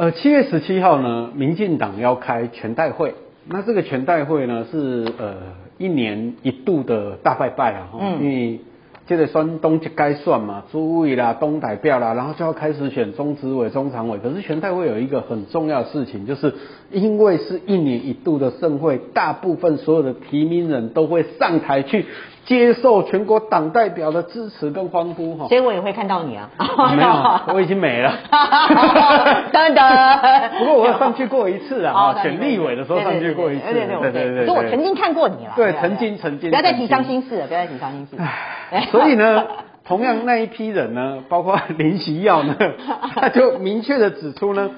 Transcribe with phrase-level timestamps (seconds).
[0.00, 3.12] 呃，七月十七号呢，民进党要开全代会，
[3.46, 5.34] 那这个全代会呢是呃
[5.76, 8.60] 一年一度的大拜拜啊，嗯，因为
[9.06, 14.18] 这个选东就该算嘛，诸位啦、东代表啦，然后就要开始选中执委、中常委。
[14.22, 16.54] 可是全代会有一个很重要的事情，就是
[16.90, 22.06] 因为是一年一度的盛会，大部分所有的提名人都会上台去
[22.46, 25.46] 接受全国党代表的支持跟欢呼哈。
[25.48, 26.50] 所以我也会看到你啊？
[26.96, 27.10] 没有，
[27.54, 28.12] 我已经没了。
[29.52, 29.84] 等等。
[30.58, 33.72] 不过我有上去过一次啊，选立委的时候上去过一次。
[33.72, 34.46] 对对对对。
[34.46, 35.52] 就我曾经看过你了。
[35.56, 36.50] 对，曾经曾经。
[36.50, 38.16] 不要再提伤心事了，不要再提伤心事。
[38.90, 39.46] 所以呢，
[39.84, 42.56] 同样那一批人呢，包括林奇耀呢，
[43.14, 44.70] 他就明确的指出呢，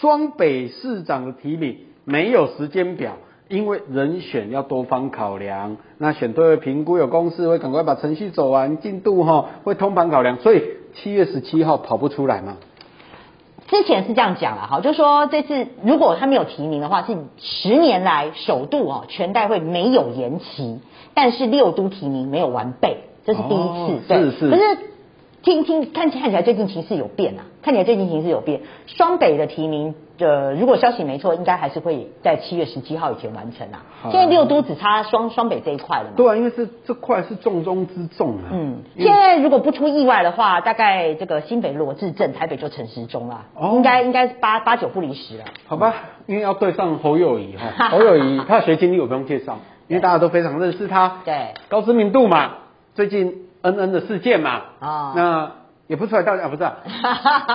[0.00, 3.12] 双北市长的提名没有时间表，
[3.50, 10.62] 因为人选要多方考量，那选对会评估有公示，会赶快把程序走完，进度哈会通盘考量，所以
[10.94, 12.58] 七月十七号跑不出来嘛。
[13.66, 20.78] 之前是这样讲了哈，就说这次如果他没有提名的话，是十年来首度哦，全代会没有延期，
[21.14, 22.98] 但是六都提名没有完备。
[23.26, 24.50] 这是第一次，哦、对，是是。
[24.50, 24.62] 可是
[25.42, 28.60] 听听看看起来最近情势有变啊，看起来最近情势有变。
[28.86, 33.80] 双北的提名，呃，如果消息没错，应该还是会在七月十七号以前完成啊。
[34.10, 36.10] 现在六都只差双双北这一块了嘛。
[36.14, 38.52] 对啊，因为这这块是重中之重啊。
[38.52, 43.46] 嗯，现在如果不出意外的话，大概这个新北罗志镇，台北就陈时中啦。
[43.54, 43.72] 哦。
[43.76, 45.44] 应该应该八八九不离十了。
[45.66, 45.94] 好吧，
[46.26, 51.22] 因为要对上侯友谊哈，侯友谊他的学经历我不用介绍，因为大家都非常认识他。
[51.24, 51.54] 对。
[51.70, 52.56] 高知名度嘛。
[52.92, 55.52] 最近恩恩的事件嘛，啊，那
[55.86, 56.78] 也不出来道歉啊，不是，啊。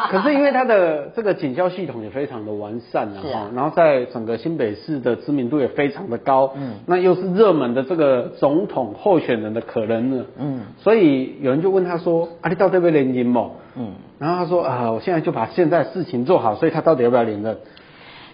[0.11, 13.51] 可是因为他的这个警消系统也非常的完善啊，然后在整个新北市的知名度也非常的高，嗯，那又是热门的这个总统候选人的可能呢，嗯，所以有人就问他说，啊，你到底要不要连任嘛？
[13.77, 17.57] 嗯，然后他说啊，我现在就把现在事情做好，所以他到底要不要连任？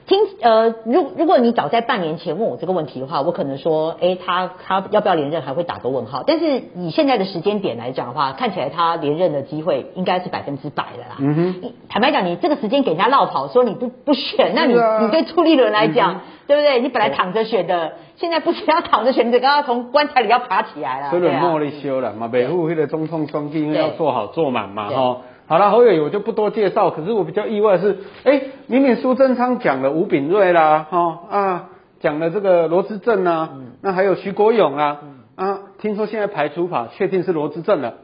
[0.07, 6.23] 听，呃，如如果你早在半年前问我这个问题的话，我可能说，哎，他他要不要连任还会打个问号。
[6.25, 11.15] 但是以现在的时间点来讲的话，看起来他连任的机会应该是百分之百的啦。
[11.19, 11.73] 嗯哼。
[11.87, 16.81] 坦白讲，你这个时间给人家落跑，说你不不选，那你、 啊、你对朱立伦来讲，嗯、对不对？
[16.81, 21.09] 你本来躺着选的，现在不是要躺着选，你刚刚从棺材里要爬起来了。
[21.11, 25.17] 所以莫里修了嘛，北部那个总统双进，因为要做好做满嘛，哈。
[25.51, 26.91] 好了，侯友宜我就不多介绍。
[26.91, 31.69] 可是我比较意外的是，哎、欸，明明苏贞昌讲了吴炳瑞啦，哈啊，
[31.99, 37.95] 讲了这个罗志正啊，嗯、那还有徐国勇啊，嗯、啊，听说现在排除法确定是罗志正了。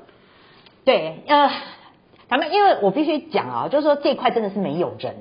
[0.84, 1.50] 对，呃，
[2.28, 5.16] 咱们因为我必须讲啊，就是说这块真的是没有人，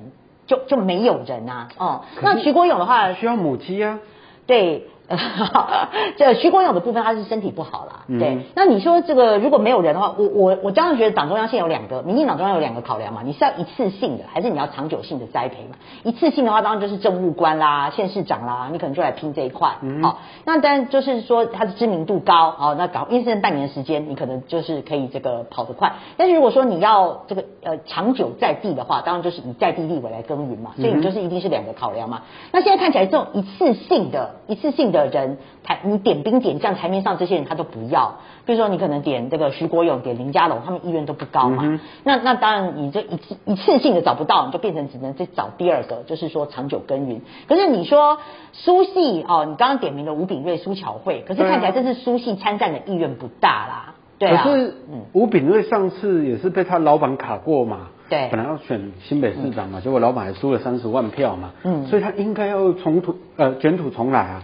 [0.47, 3.99] 就就没有人呐、啊，哦、嗯，那徐国勇的话需要母鸡啊，
[4.45, 4.89] 对。
[6.17, 8.05] 这徐国勇的部分，他是身体不好啦。
[8.19, 15.77] 对，嗯、那你说这个如果没有人的话，我我我当然觉得党中央现在有两个，民进党中央有两个考量嘛，你是要一次性的，还是你要长久性的栽培嘛？
[16.03, 19.77] 一次性的话，当然就是政务官啦、县市长啦，你可能就来拼这一块。
[19.81, 25.93] 嗯，好，那当然就是说他的知名度高，好，那搞因为剩半年的时间，你可能就是可以这个跑得快。
[26.17, 32.23] 但是如果说你要这个呃长久在地的话，当然就是以在地立委来耕耘嘛，所以你就是一定是两个考量嘛。
[32.51, 34.96] 那现在看起来这种一次性的、一次性的。
[34.97, 38.15] 的人台你点兵点将台面上这些人他都不要，
[38.45, 41.79] 比如说你可能点这个徐国勇，点林佳龙，他们意愿都不高嘛。
[42.03, 47.21] 那那当然你这一次一次性的找不到，你就变成只能再找第二个，就是说长久耕耘。
[47.47, 48.17] 可是你说
[48.53, 53.93] 苏系哦，你刚刚点名的吴炳瑞、苏巧慧，可是看起来这次苏系参战的意愿不大啦。
[54.17, 54.43] 对啊。
[54.43, 54.73] 可是
[55.13, 57.89] 吴炳瑞上次也是被他老板卡过嘛。
[58.09, 58.29] 对。
[58.31, 61.51] 本来要选新北市长嘛，嗯、结果老板还输了三十万票嘛。
[61.63, 61.85] 嗯。
[61.87, 64.43] 所以他应该要重土呃卷土重来啊。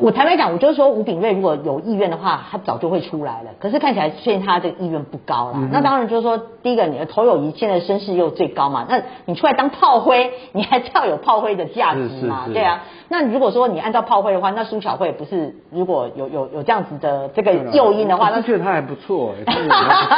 [0.00, 3.50] 我坦白讲，我就是说吴炳瑞如果有意愿的话，他早就会出来了。
[3.60, 5.52] 可是看起来现在他这个意愿不高了。
[5.56, 12.82] 嗯、那当然就是说，第一个你的侯友宜现在声势又最高嘛，那你出来当炮灰， 你还是要有炮灰的价值嘛，对啊。
[13.08, 19.54] 那如果说你按照炮灰的话，那苏巧慧不是如果有有有这样子的这个诱因的话，那我觉得他还不错， 哎，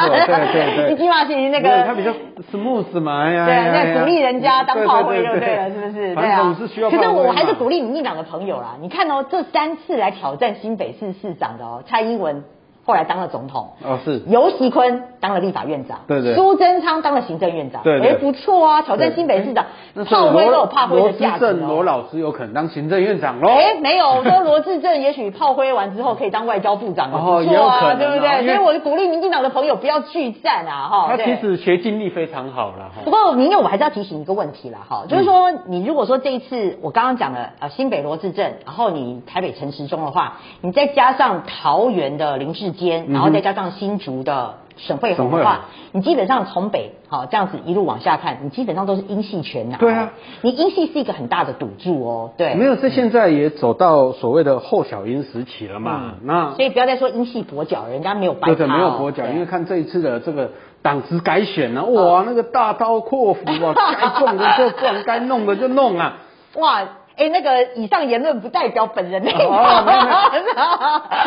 [0.08, 2.10] 对对对，你起码是那个他比较
[2.50, 6.14] smooth 嘛，哎呀，对，那鼓励人家当炮灰就对了，是不是？
[6.14, 6.56] 对啊。
[6.58, 12.44] 可是我还是鼓励民进党的朋友啦，你看哦，这三次来挑战新北市市长的哦，蔡英文。
[12.88, 13.74] 后来当了总统。
[13.84, 14.22] 哦，是。
[14.28, 19.66] 游锡堃当了立法院长，对对，苏贞昌当了行政院长，对，哎不错啊，挑战新北市长，
[20.08, 21.52] 炮灰都有炮灰的价值。
[21.52, 23.48] 罗老师有可能当行政院长喽？
[23.48, 28.46] 哎，没有，我说罗志正也许炮灰完之后可以当外交部长，不错啊，对不对？
[28.46, 31.08] 所以我就鼓励民进党的朋友不要拒战啊，哈。
[31.10, 49.76] 他其实学经历非常好了，不过明佑我还是要提醒一个问题了，哈，就是说你如果说这一次我刚刚讲的呃新北罗志政，然后你台北陈时中的话，你再加上桃园的林智间，然后再加上新竹的省会红的话，你基本上从北好这样子一路往下看，你基本上都是英系全拿。
[49.78, 52.30] 对啊，你英系是一个很大的赌注哦。
[52.36, 56.00] 对，没有，这现在也走到所谓的后小英时期了嘛。
[56.02, 58.54] 嗯、那所以不要再说英系跛脚，人家没有掰。
[58.54, 66.18] 对，没有跛脚，因为看这一次的这个党职改选呢、啊，哇，那个大刀阔斧啊， 该撞的就撞，该弄的就弄啊，
[66.54, 66.82] 哇。
[67.18, 69.30] 哎、欸，那个以上言论不代表本人的。
[69.34, 69.40] 所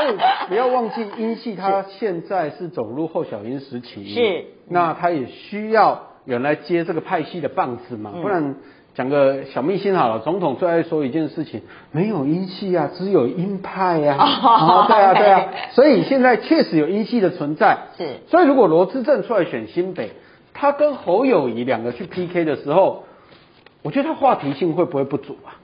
[0.06, 0.18] 以
[0.48, 8.56] 不要忘记，英系他现在是走入后小英时期，是，那他也需要人来接这个派系的棒子嘛，不然
[8.94, 11.62] 讲个小秘辛好了，总统最爱说一件事情，
[11.92, 20.12] 没有英系啊，只有鹰派呀、 啊，啊对啊对啊，所以现在确实有英系的存在，是，所以如果罗志正出来选新北，
[20.54, 23.04] 他跟侯友谊两个去 PK 的时候，
[23.84, 25.60] 我觉得他话题性会不会不足啊？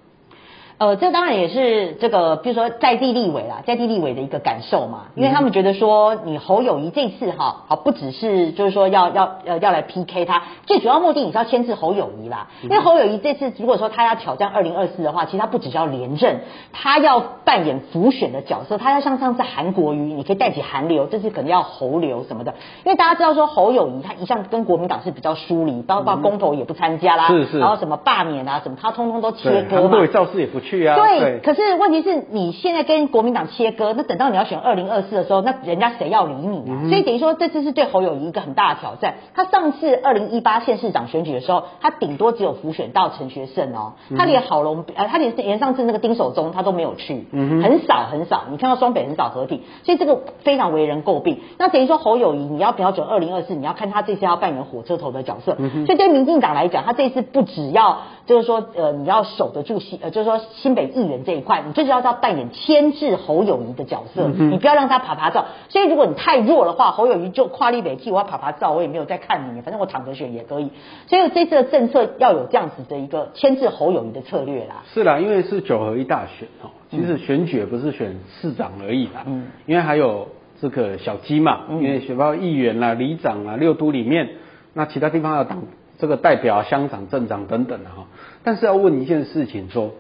[0.80, 16.42] 呃，这当然也是这个，比如说在地立委啦，在地立委的一个感受嘛，因为他们觉得说，你侯友谊这次哈，好不只是就是说要要呃要来 PK 他，最主要目的你是要牵制侯友谊啦，因为侯友谊这次如果说他要挑战二零二四的话，其实他不只是要连任，
[16.74, 22.54] 他要扮演浮选的角色，他要像上次韩国瑜，你可以带起韩流，这次可能要侯流什么的，
[22.86, 30.62] 因为大家知道说侯友谊他一向跟国民党是比较疏离，包括公投也不参加啦，是是，然后什么罢免啊什么，他通通都切割嘛，对，造势也不。
[30.68, 36.78] 去啊，对，对，可是问题是你现在跟国民党切割，那等到你要选二零二四的时候，那人家谁要理你啊？
[36.84, 39.16] 嗯、所以等于说这次是对侯友谊一个很大的挑战。
[39.34, 48.44] 他上次二零一八县市长选举的时候，他顶多只有辅选到陈学圣哦，他连郝龙呃，他连连上次那个丁守中他都没有去，嗯，很少很少。
[48.52, 51.40] 你看到双北很少合体，所以这个非常为人诟病。
[51.58, 55.56] 那等于说侯友谊你要瞄准二零二四，你要看他这次要扮演火车头的角色。
[55.58, 60.40] 嗯、所以对民进党来讲，他这次不只要就是说呃你要守得住新呃就是说。
[60.58, 65.46] 新北议员这一块，你最主要是要扮演牵制侯友谊的角色，嗯，你不要让他爬爬照。
[65.70, 70.72] 所以如果你太弱的话，侯友谊就跨立北替我要趴趴走，我也没有在看你，反正我躺着选也可以。
[71.08, 74.84] 所以这次的政策要有这样子的一个牵制侯友谊的策略啦。
[74.94, 80.28] 是啦，因为是九合一大选哦，其实选举也不是选市长而已啦，嗯，因为还有
[80.60, 84.30] 这个小鸡嘛，因为选包议员啦、里长啊、六都里面，
[84.74, 85.60] 那其他地方要当
[85.98, 88.08] 这个代表、乡长、镇长等等的哈。
[88.44, 89.94] 但是要问一件事情说。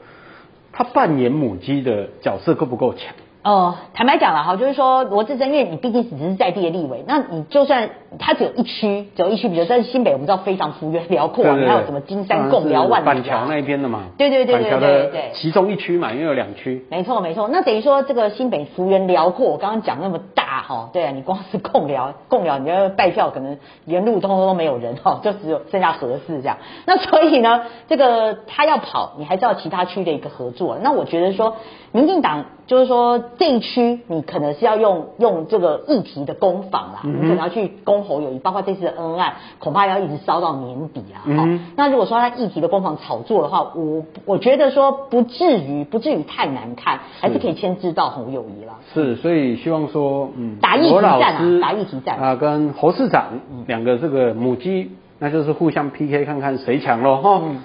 [0.77, 3.15] 他扮演母鸡的角色够不够强？
[3.47, 14.01] 哦，坦白讲了哈，就是说罗志珍，因为你毕竟只是在地的立委，那你就算他只有一区，只有一区，比如在新北，我们知道非常幅员辽阔，你还有什么金山、贡寮、万桥那边的嘛？
[14.17, 16.85] 对对对对对其中一区嘛，因为有两区。
[16.89, 26.57] 没错没错，那等于说这个新北幅员辽阔，我刚刚讲那么大哈，对啊，你光是贡寮，贡寮你要拜票，可能沿路通通都没有人哈， 就只有剩下核四这样。
[26.85, 30.77] 那所以呢，这个他要跑，你还是要其他区的一个合作。
[30.81, 31.55] 那我觉得说，
[31.92, 32.45] 民进党。
[32.68, 41.24] 就是说，这一区你可能是要用用这个议题的攻防啦，嗯、你可能要去攻侯友谊，包括这次的恩案，恐怕要一直烧到年底啊。
[41.24, 48.74] 嗯，那如果说他议题的攻防炒作的话，我我觉得说不至于不至于太难看，还是可以牵制到侯友谊啦。
[48.94, 57.39] 是，所以希望说，嗯，打议题战啊，打议题战啊，跟侯市长两个这个母鸡，那就是互相 PK，看看谁强喽哈。
[57.42, 57.62] 嗯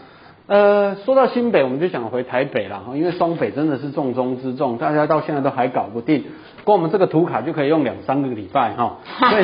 [0.53, 6.25] 呃，说到新北，我们就想回台北了哈，因为双北真的是重中之重，大家到现在都还搞不定，
[6.65, 8.99] 光我们这个图卡就可以用两三个礼拜哈，
[9.31, 9.43] 所以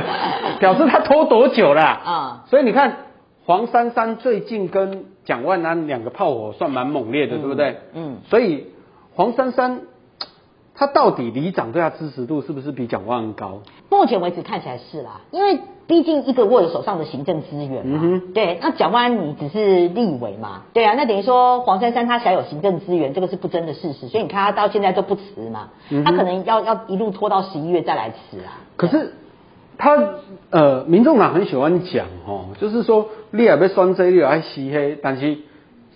[0.58, 2.44] 表示他拖多久了啊？
[2.48, 2.96] 所以你看
[3.44, 7.76] 黄珊珊最近跟蒋万安两个炮火算蛮猛烈的，对不对？
[7.92, 8.68] 嗯，所以
[9.14, 9.82] 黄珊珊
[10.76, 13.62] 他到底里长对他支持度是不是比蒋万安高？
[13.90, 15.58] 目前为止看起来是啦，因为。
[15.88, 28.66] 毕竟一个握有手上的行政资源嘛，嗯、对，那蒋万安你只是立委嘛，对啊，那等于说黄珊珊她享有行政资源，这个是不争的事实，所以你看他到现在都不辞嘛，嗯、他可能要要一路拖到十一月再来辞啊。
[28.76, 29.12] 可是
[29.78, 29.96] 他
[30.50, 35.38] 呃，民众党很喜欢讲哦，就是说你也被酸这，你也爱吸黑，但是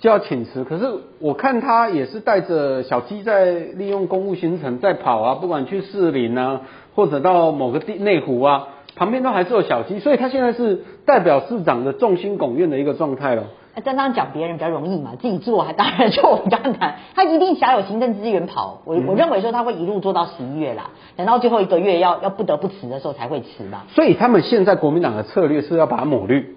[0.00, 0.64] 就要请辞。
[0.64, 0.86] 可是
[1.20, 6.62] 我看他也是带着小鸡在利用公务行程在跑啊，不管去士林啊，
[6.96, 8.68] 或者到某个地内湖啊。
[8.96, 13.44] 旁边都还是有小鸡，所以他现在是代表市长的众星拱月的一个状态了。
[13.74, 16.96] 那刚刚讲别人比较容易嘛，自己做还当然就比较难。
[17.14, 23.84] 他一定享有行政资源跑，我、嗯、我认为说他会一路做到十一月啦，等到最后一个月要要不得不辞的时候才会辞嘛。
[23.94, 26.56] 所以他们现在国民党的策略是要把它抹绿，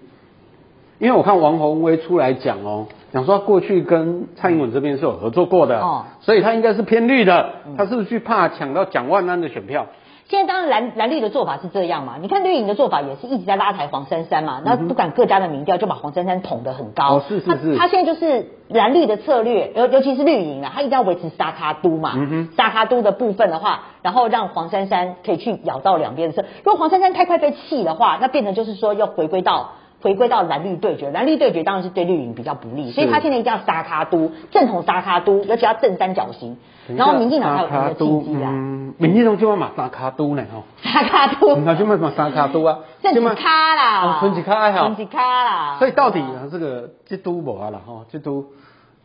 [1.00, 9.86] 因为我看王宏威出来讲哦，讲说他过去跟蔡英文这边是有合作过的，哦，所以他应该是偏绿的，他是不是去怕抢到蒋万安的选票？
[10.26, 12.16] 现在当然蓝蓝绿的做法是这样嘛？
[12.20, 17.18] 你看绿营的做法也是一直在拉抬黄珊珊嘛，那不管各家的民调就把黄珊珊捧得很高。
[17.18, 17.78] 哦，是是是。
[17.78, 22.14] 他现在就是蓝绿的策略，尤尤其是绿营啊，他一定要维持沙卡都嘛。
[22.16, 22.50] 嗯哼。
[22.58, 26.48] 沙卡都的部分的话，然后让黄珊珊可以去咬到两边的车。
[26.64, 29.74] 如果黄珊珊太快被气的话，那变成就是说要回归到。
[30.04, 36.58] 回归到蓝绿对决，蓝绿对决当然是对绿营比较不利，所以他现在一定要沙卡都，正统沙卡都，而且要正三角形，
[36.96, 38.50] 然后民进党还有什么契机啊？
[38.52, 48.48] 嗯，民进党就要嘛沙卡都呢吼，沙卡都，那就嘛嘛沙卡都啊，正几卡啦，正几卡还好，正几卡啦，所以到底这个这都无啊了哈，这都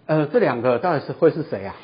[0.06, 1.76] 呃这两个到底是会是谁啊？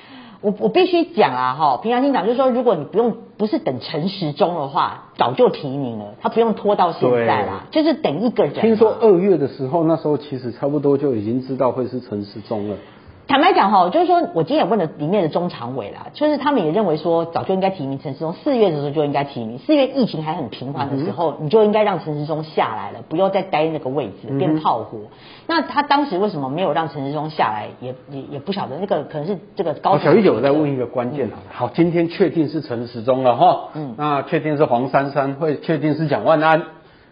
[0.45, 8.53] 我我必须讲啊，哈，平常心讲，就是说，如果你不用不是等陈时中的话，早就提名了，他不用拖到现在啦，就是等一个人。
[8.53, 12.77] 听说二月的时候，那时候其实差不多就已经知道会是陈时中了。
[13.27, 24.99] 坦白讲哈，就是说我今天也问了里面的中常委啦，就是他们也认为说，早就应该提名陈时中，四月的时候就应该提名，四月疫情还很平缓的时候，嗯、你就应该让陈时中下来了，不要再待那个位置变炮火。
[24.99, 25.09] 嗯、
[25.47, 29.97] 那他当时为什么没有让陈时中下来，也也也不晓得，那个可能是这个高。
[29.99, 36.63] 小玉姐，我再问一个关键啊，嗯、好，今天确定是陈时中了哈，嗯，那确定是黄珊珊，会确定是蒋万安，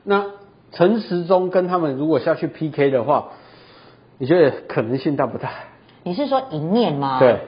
[0.04, 0.26] 那
[0.72, 3.28] 陈时中跟他们如果下去 PK 的话，
[4.18, 5.48] 你觉得可能性大不大？
[6.04, 7.18] 你是说一面吗？
[7.18, 7.38] 对，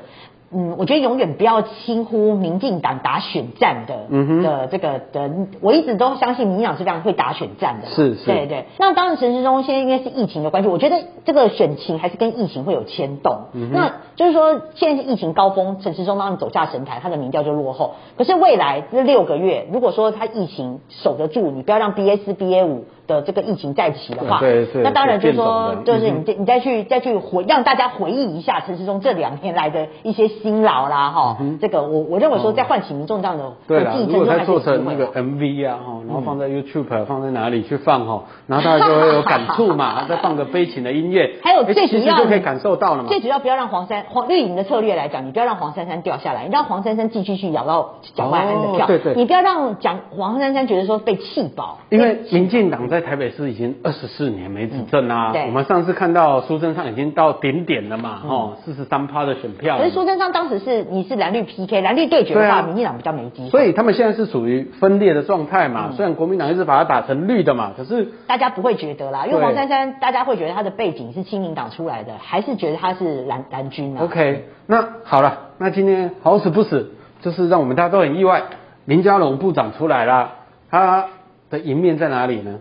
[0.55, 5.31] 嗯，我觉得永远不要轻忽民进党打选战的，嗯哼，的这个的，
[5.61, 8.67] 我一直都相信民进党是这样会打选战的，是是，对对。
[8.79, 13.47] 那当然陈时中现在应该是疫情的关系，我觉得这个选情还是跟疫情会有牵动。
[13.53, 17.95] 嗯哼，那就是说现在是疫情高峰，陈时中当然走下神坛，他的民调就落后。
[18.17, 22.85] 可是未来这六个月，如果说他疫情守得住，你不要让 BA 四 BA 五。
[23.07, 43.09] 的这个疫情再起的话，对对，那当然就是说，就是你你再去再去回让大家回忆一下陈时中这两年来的一些辛劳啦，哈，这个我我认为说在唤起民众这样的，对啦，如果他做成那个 MV 啊，哈，然后放在 YouTube 放在哪里去放哈，然后大家就会有感触嘛， 再放个悲情的音乐，还有最主要就可以感受到了嘛。
[43.09, 53.75] 最主要不要让黄珊黄绿营的策略来讲，你不要让黄珊珊掉下来，你让黄珊珊继续去咬到蒋万安的票，对对，你不要让蒋黄珊珊觉得说被气饱，因为民进党在台北市已经。
[53.83, 55.33] 二十四年没执政啊！
[55.47, 59.77] 我们上次看到苏贞昌已经到顶点了嘛，哦，四十三趴的选票。
[59.79, 63.51] 可是苏贞昌当时是你是蓝绿 PK，蓝绿对决的话，民进党比较没机会。
[63.51, 65.93] 所以他们现在是属于分裂的状态嘛。
[65.97, 78.43] 虽然国民党一直把它打成绿的嘛，可是大家不会觉得啦，因为黄珊珊大家会觉得他的背景是亲民党出来的，还是觉得他是蓝蓝军啊？OK，那好了，那今天好死不死，就是让我们大家都很意外，
[78.85, 80.33] 林佳龙部长出来了，
[80.71, 81.07] 他
[81.51, 82.59] 的赢面在哪里呢？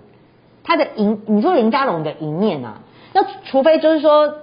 [0.63, 2.79] 他的赢，你说林佳龙的赢面啊？
[3.13, 4.33] 那除非就是说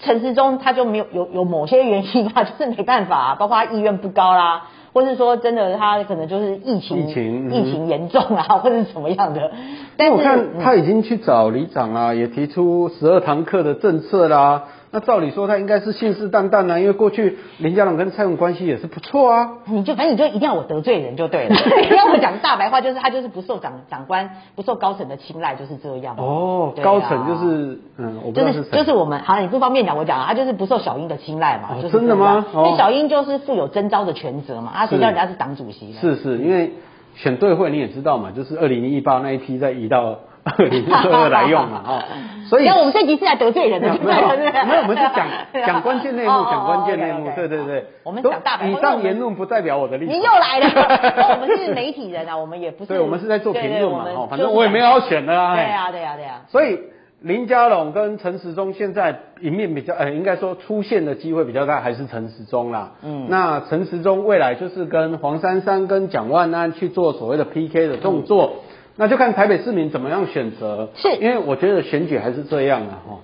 [0.00, 9.50] 陈时中他就没有有有某些原因啊， 就是没办法啊，包括他意愿不高啦，或是说真的他可能就是疫情疫情、嗯、疫情严重啊， 或者是什么样的。
[9.96, 14.64] 但是我看他已经去找里长啊，也提出十二堂课的政策啦。
[14.90, 19.50] 那照理说他应该是信誓旦旦啊，因为过去林佳龙跟蔡英文关系也是不错啊。
[19.66, 21.54] 你就反正你就一定要我得罪人就对了，
[21.90, 26.16] 你要我讲大白话就是他就是不受长长官不受高层的青睐就是这样。
[26.16, 28.78] 哦，啊、高层就是嗯，我不知道是谁。
[28.78, 31.76] 就是我们好，你不方便讲我讲啊，他就是不受小英的青睐嘛。
[31.76, 32.46] 哦、真的吗？
[32.54, 35.98] 因为小英就是负有征召的权责嘛，啊，谁叫人家是党主席呢？
[36.00, 36.72] 是是，因为
[37.14, 40.20] 选对会你也知道嘛，就是二零一八那一批在移到。
[40.70, 41.82] 你是说来用嘛？
[41.86, 42.02] 哦，
[42.48, 45.26] 所以那我们这集是来得罪人的，没有，没有，我们是讲
[45.66, 47.84] 讲关键内幕，讲关键内幕，对对对。
[48.04, 50.14] 我们讲大白，以上言论不代表我的立场。
[50.14, 52.88] 你又来了，那 我们是媒体人啊，我们也不是。
[52.94, 55.54] 对，我们是在做评论嘛，哦，反正我也没有要选的啊。
[55.54, 56.40] 对呀，对呀，对呀。
[56.48, 56.78] 所以
[57.20, 62.92] 林佳龙跟陈时中现在赢面比较，呃，应该说出现的机会比较大，还是陈时中啦。
[63.02, 63.26] 嗯。
[63.28, 68.52] 那陈时中未来就是跟黄珊珊跟蒋万安去做所谓的 PK 的动作。
[69.00, 71.08] 那就看台北市民怎么样选择，是。
[71.20, 73.18] 因为我觉得选举还是这样啊，哈，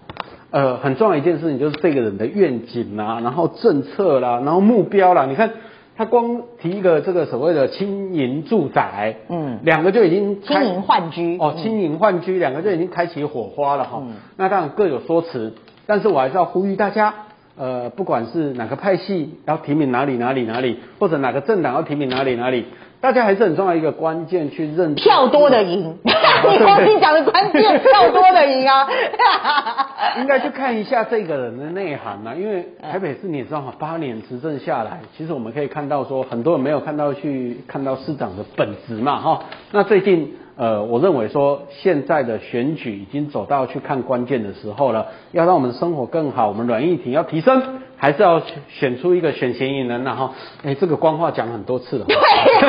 [0.53, 5.51] 呃，很重要一件事情就是这个人的愿景啦，然后政策啦，然后目标啦，你看
[5.97, 11.37] 他光提一个这个所谓的轻盈住宅，嗯，两个就已经轻盈换居。
[11.39, 15.55] 哦，轻盈换居两个就已经开启火花了哈，嗯，那当然各有说辞，
[15.87, 17.13] 但是我还是要呼吁大家，
[17.59, 22.67] 呃，不管是哪个派系要提名哪里哪里哪里，或者哪个政党要提名哪里哪里。
[23.05, 25.99] 大家还是很重要一个关键，去认票多的赢。
[26.05, 26.11] 你
[26.65, 28.89] 刚才讲的关键，票多的赢啊。
[30.19, 39.41] 应该去看一下这个人的内涵啊，因为台北市你也知道嘛，八年执政下来，其实我们可以看到说，很多人没有看到去看到市长的本质嘛，哈。
[39.73, 47.84] 那最近呃，我认为说现在的选举已经走到去看关键的时候了，要让我们的生活更好，我们软硬体要提升。
[47.97, 50.31] 还是要选出一个选嫌疑人，然后，
[50.65, 52.05] 哎，这个官话讲很多次了。
[52.07, 52.17] 对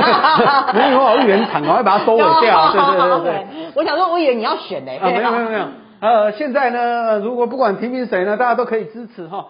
[0.01, 2.71] 啊， 没有好原厂，赶快把它收尾掉。
[2.71, 3.45] 对对对对。
[3.75, 4.91] 我想说，我以为你要选呢。
[5.01, 5.65] 啊，没有没有没有。
[6.01, 9.47] 呃，现在呢，如果不管提名谁呢，大家都可以支持哈。